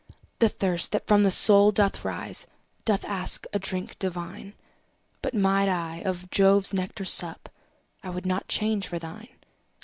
[0.39, 2.47] The thirst that from the soul doth rise,
[2.85, 4.55] Doth ask a drink divine:
[5.21, 7.49] But might I of Jove's nectar sup,
[8.01, 9.29] I would not change for thine.